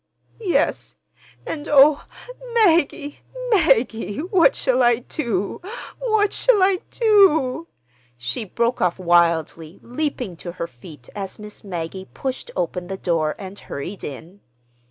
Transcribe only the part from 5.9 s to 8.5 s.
What shall I do?" she